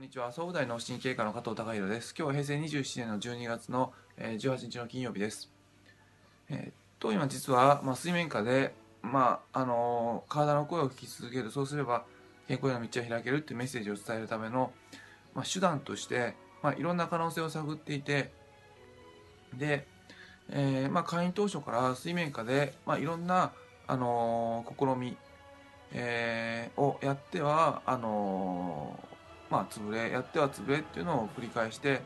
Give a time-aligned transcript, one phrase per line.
[0.00, 0.28] んにちは。
[0.28, 2.14] 総務大脳神経科の加藤孝弘です。
[2.18, 5.50] 今日は平成27年の12月の18日の金曜日です。
[6.48, 8.72] えー、と今実は、まあ、水面下で
[9.02, 11.50] まああのー、体の声を聞き続ける。
[11.50, 12.06] そうすれば
[12.48, 14.72] 健康への道を開けるっていうメッセージを伝えるための、
[15.34, 18.32] まあ、手段として、まあ、いろんな可能性を探っていて
[19.58, 19.86] で、
[20.48, 23.52] えーまあ、会員当初から水面下で、まあ、いろんな、
[23.86, 25.18] あのー、試み、
[25.92, 29.09] えー、をやってはあのー
[29.50, 32.02] まあ、潰れやっては潰れっていうのを繰り返して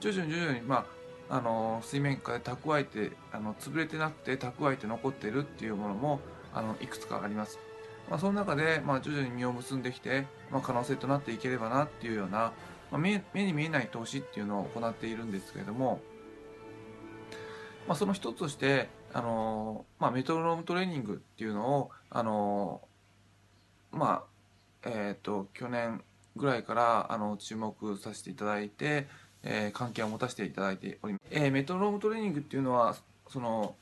[0.00, 0.86] 徐々に徐々に、ま
[1.28, 6.20] あ、あの水面下で蓄えてあの潰れてなくて蓄えて残ってるっていうものも
[6.54, 7.58] あのいくつかあります。
[8.08, 12.52] まあ、その中で、まあ、徐々に実を結んできて、まあ、可能性となっていければなっていうような、
[12.92, 16.00] まあ、目に見えない投資っていうのを行っているんですけれども、
[17.88, 22.80] まあ、その一つとしてあの、まあ、メトロノームトレーニングっていうのをあの
[23.90, 24.24] ま
[24.84, 26.02] あえっ、ー、と去年
[26.36, 29.06] ぐらいからあの注目させていただいて、
[29.42, 32.96] えー、関係を持たせていただいております、えー、メトロノームトレーニングっていうのは
[33.28, 33.74] その、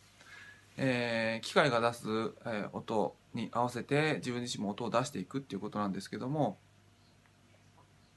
[0.77, 2.08] えー、機械が出す、
[2.47, 6.56] え音に合わせて自分自身も音を出していくっていうことなんですけども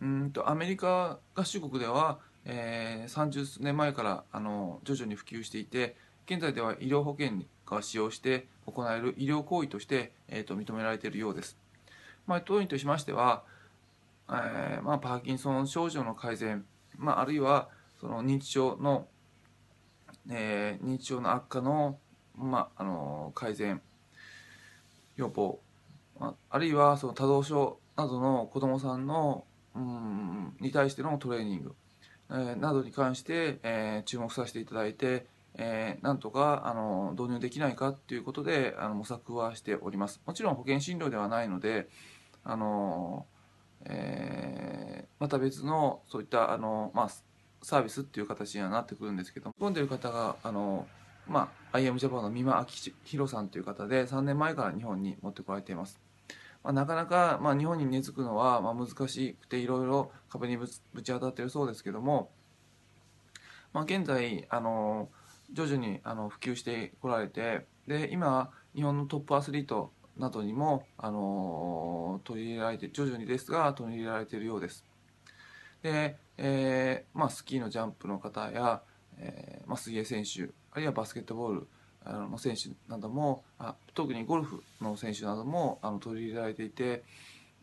[0.02, 5.96] うんとアメリカ合衆国では、えー、30年前からあの徐々に普及していて
[6.28, 11.58] 現在では医療保険が使用して行える医療行為として、えーと、認められているようです。
[12.28, 13.44] まあ、当院としましては、
[14.30, 16.66] えー、まあ、パーキンソン症状の改善、
[16.98, 19.08] まあ、あるいはその認知症の、
[20.30, 21.98] えー、認知症の悪化の,、
[22.36, 23.82] まあ、あの改善
[25.16, 25.60] 予防、
[26.20, 31.76] まあ、あるいはその多動症などの子どもさんのうんに対してのトレーニング、
[32.32, 40.22] えー、などに関して、えー、注目させていただいて、えー、なんとかあの導入できないかということであの模索はしております。
[40.26, 41.88] もちろん保険診療ではないので
[42.44, 43.37] あのー、
[45.20, 47.10] また別のそういったあの、まあ、
[47.62, 50.88] サービスっていう形にはなってくるんですけど込んでる方があの、
[51.28, 56.00] まあ、IM ジャパンの三馬明宏さんという方で3年前から日本に持ってこられています。
[56.64, 62.30] まあ、なかなか、まあ、日本に根付くのは、まあ、難しくていろいろ壁にぶち当たっているそうですけども、
[63.74, 65.10] まあ、現在あの
[65.54, 74.84] 徐々にあの普及してこられてで今日本のトップアスリートなどにも、あの取り入れられて徐々にですが取り入れられているようです。
[75.82, 78.82] で、えー、まあ、スキーのジャンプの方や、
[79.18, 81.68] えー、まあ、水泳選手あるいはバスケットボール
[82.06, 87.04] の選手などもあ特にゴルフの選手などもあの取り入れられていて、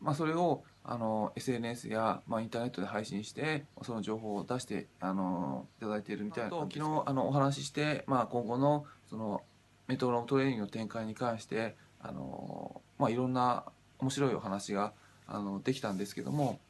[0.01, 9.43] まあ、それをあの SNS や、まあ、インターネットで配信してその情報を出してあのいただいているみたいなと昨日あのお話しして、まあ、今後のその
[9.87, 13.65] メトロノームトレーニングの展開に関してあの、まあ、いろんな
[13.99, 14.93] 面白いお話が
[15.27, 16.61] あのできたんですけども、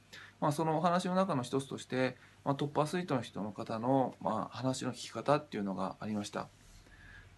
[0.45, 6.49] まあ、そのお話の中の一つとして、まあ、トップアスリートの人の方の、まあ、話の聞き方っていうのがありました。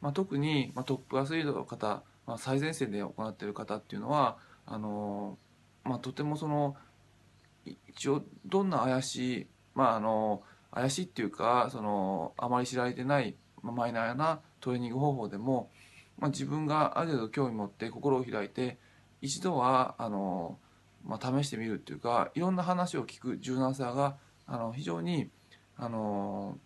[0.00, 5.38] まあ、特に、まあ、トップアスリートの方、まあ、最前線で行っている方っていうのはあの、
[5.84, 6.74] まあ、とてもその
[7.64, 9.46] 一応どんな怪しい、
[9.76, 10.42] まあ、あの
[10.74, 15.70] 怪しいっていうかそのあまり知られてない、まあ、マイナーなトレーニング方法でも
[16.18, 18.78] まあ、自分がある程度興味持って心を開いて
[19.20, 20.58] 一度はあの、
[21.06, 25.30] まあ、試してみるっていうかいろんな話を聞く柔軟さがあの非常に
[25.76, 26.58] あの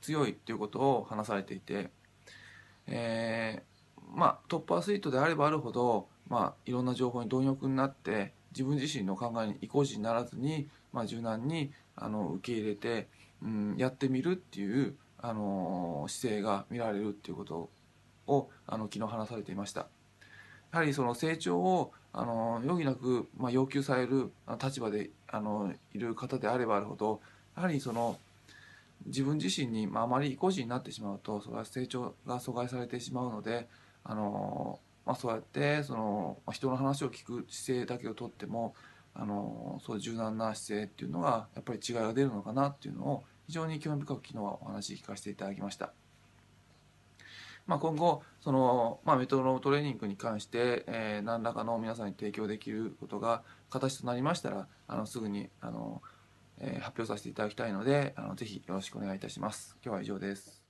[0.00, 1.90] 強いっていうことを話されていて、
[2.86, 13.08] えー、まあ、トップアスリートであればあるほど、まあ、いろんな情報に貪欲になって自分自身の考えに意固地にならずに、まあ、柔軟にあの受け入れて、
[13.42, 17.70] うん、やってみるっていうあの姿勢が見られるっていうこと
[18.26, 19.86] をあの昨日話されていました。
[20.72, 24.30] やはりその成長をあの余儀なく、まあ、要求される
[24.62, 27.20] 立場であのいる方であればあるほど
[27.56, 28.18] やはりその
[29.06, 33.68] 自分自身に、まあ、あまり意固地になってしまうとそれは成長が阻害されてしまうので
[34.04, 38.74] あの、まあ、そうやってその、まあ、人の話を聞く姿勢だけをとっても
[39.14, 45.92] あのそういう柔軟な姿勢っていうのがやっぱり違いが出るのかなっていうのを非常に興味深く昨日はお話聞かせていただきました。
[47.70, 56.02] まあ、今後その、まあ、メトロノームトレーニングに関して、えー、何らかの皆さんに提供できることが形となりましたらあのすぐにあの、
[56.58, 59.76] えー、発表させていただきたいのであのぜひよろしくお願いいたします。
[59.84, 60.69] 今日は以上です。